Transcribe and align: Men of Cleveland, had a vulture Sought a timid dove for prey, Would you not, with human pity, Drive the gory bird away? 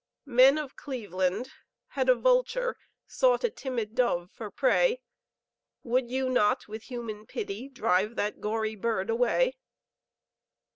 Men 0.25 0.57
of 0.57 0.75
Cleveland, 0.75 1.51
had 1.89 2.09
a 2.09 2.15
vulture 2.15 2.75
Sought 3.05 3.43
a 3.43 3.51
timid 3.51 3.93
dove 3.93 4.31
for 4.31 4.49
prey, 4.49 4.99
Would 5.83 6.09
you 6.09 6.27
not, 6.27 6.67
with 6.67 6.81
human 6.85 7.27
pity, 7.27 7.69
Drive 7.69 8.15
the 8.15 8.31
gory 8.31 8.73
bird 8.75 9.11
away? 9.11 9.57